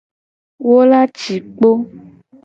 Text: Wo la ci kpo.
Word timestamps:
Wo 0.65 0.77
la 0.89 1.01
ci 1.17 1.35
kpo. 1.55 1.69